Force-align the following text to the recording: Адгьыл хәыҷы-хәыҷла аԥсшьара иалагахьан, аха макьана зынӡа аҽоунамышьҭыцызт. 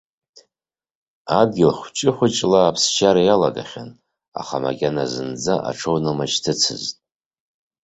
Адгьыл 1.39 1.71
хәыҷы-хәыҷла 1.77 2.59
аԥсшьара 2.63 3.21
иалагахьан, 3.25 3.89
аха 4.39 4.57
макьана 4.63 5.05
зынӡа 5.11 5.55
аҽоунамышьҭыцызт. 5.69 6.95